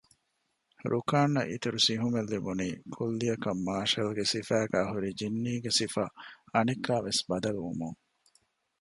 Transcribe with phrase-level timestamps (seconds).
[0.91, 6.03] ރުކާންއަށް އިތުރު ސިހުމެއް ލިބުނީ ކުއްލިއަކަށް މާޝަލްގެ ސިފައިގައި ހުރި ޖިންނީގެ ސިފަ
[6.53, 7.99] އަނެއްކާވެސް ބަދަލުވުމުން